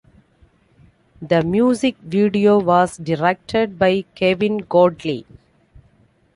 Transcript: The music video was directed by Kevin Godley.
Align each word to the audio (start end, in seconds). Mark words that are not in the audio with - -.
The 1.21 1.43
music 1.43 1.95
video 1.99 2.57
was 2.57 2.97
directed 2.97 3.77
by 3.77 4.01
Kevin 4.15 4.57
Godley. 4.67 5.27